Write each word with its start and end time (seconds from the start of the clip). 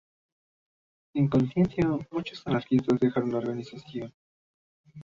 En 1.13 1.27
consecuencia, 1.27 1.87
muchos 2.09 2.41
anarquistas 2.47 2.99
dejaron 2.99 3.33
la 3.33 3.37
organización. 3.37 4.11